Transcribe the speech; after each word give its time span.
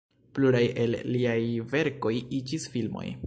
Pluraj 0.37 0.61
el 0.85 0.97
liaj 1.17 1.37
verkoj 1.75 2.15
iĝis 2.41 2.67
filmoj. 2.77 3.09